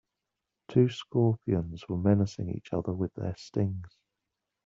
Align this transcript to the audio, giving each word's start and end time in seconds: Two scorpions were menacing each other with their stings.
Two 0.67 0.89
scorpions 0.89 1.87
were 1.87 1.95
menacing 1.95 2.49
each 2.49 2.73
other 2.73 2.91
with 2.91 3.13
their 3.13 3.35
stings. 3.35 3.99